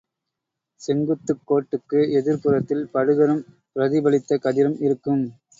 [0.81, 5.23] செங்குத்துக் கோட்டுக்கு எதிர்ப்புறத்தில் படுகரும் பிரதிபலித்த கதிரும் இருக்கும்.